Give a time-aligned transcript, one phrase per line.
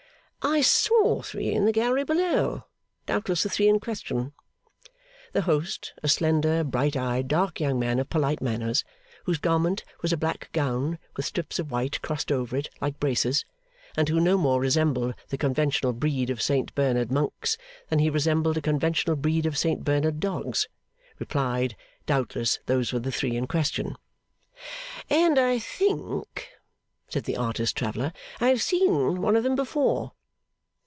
[0.43, 2.65] 'I saw three in the gallery below.
[3.05, 4.33] Doubtless the three in question.'
[5.33, 8.83] The host, a slender, bright eyed, dark young man of polite manners,
[9.25, 13.45] whose garment was a black gown with strips of white crossed over it like braces,
[13.95, 17.55] and who no more resembled the conventional breed of Saint Bernard monks
[17.89, 20.67] than he resembled the conventional breed of Saint Bernard dogs,
[21.19, 21.75] replied,
[22.07, 23.95] doubtless those were the three in question.
[25.07, 26.49] 'And I think,'
[27.09, 30.13] said the artist traveller, 'I have seen one of them before.